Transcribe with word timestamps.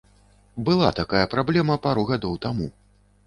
Была 0.69 0.87
такая 0.99 1.21
праблема 1.35 1.75
пару 1.85 2.05
гадоў 2.13 2.33
таму. 2.49 2.71